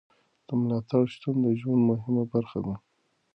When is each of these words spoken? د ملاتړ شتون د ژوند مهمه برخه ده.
د 0.47 0.47
ملاتړ 0.61 1.03
شتون 1.13 1.35
د 1.43 1.47
ژوند 1.59 1.81
مهمه 1.91 2.23
برخه 2.33 2.59
ده. 2.65 2.75